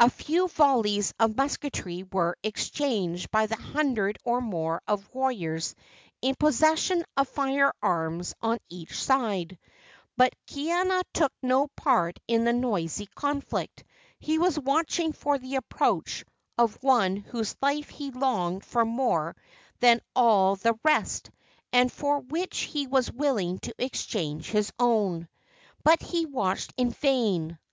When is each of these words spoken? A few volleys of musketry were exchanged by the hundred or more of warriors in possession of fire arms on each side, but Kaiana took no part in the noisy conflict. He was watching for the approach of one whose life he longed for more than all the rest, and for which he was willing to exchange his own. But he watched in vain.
A 0.00 0.10
few 0.10 0.48
volleys 0.48 1.14
of 1.20 1.36
musketry 1.36 2.02
were 2.10 2.36
exchanged 2.42 3.30
by 3.30 3.46
the 3.46 3.54
hundred 3.54 4.18
or 4.24 4.40
more 4.40 4.82
of 4.88 5.08
warriors 5.14 5.76
in 6.20 6.34
possession 6.34 7.04
of 7.16 7.28
fire 7.28 7.72
arms 7.80 8.34
on 8.42 8.58
each 8.68 9.00
side, 9.00 9.56
but 10.16 10.34
Kaiana 10.48 11.02
took 11.12 11.32
no 11.44 11.68
part 11.76 12.18
in 12.26 12.42
the 12.42 12.52
noisy 12.52 13.06
conflict. 13.14 13.84
He 14.18 14.36
was 14.36 14.58
watching 14.58 15.12
for 15.12 15.38
the 15.38 15.54
approach 15.54 16.24
of 16.58 16.76
one 16.82 17.14
whose 17.14 17.54
life 17.62 17.88
he 17.88 18.10
longed 18.10 18.64
for 18.64 18.84
more 18.84 19.36
than 19.78 20.00
all 20.12 20.56
the 20.56 20.74
rest, 20.82 21.30
and 21.72 21.92
for 21.92 22.18
which 22.18 22.62
he 22.62 22.88
was 22.88 23.12
willing 23.12 23.60
to 23.60 23.72
exchange 23.78 24.50
his 24.50 24.72
own. 24.80 25.28
But 25.84 26.02
he 26.02 26.26
watched 26.26 26.72
in 26.76 26.90
vain. 26.90 27.60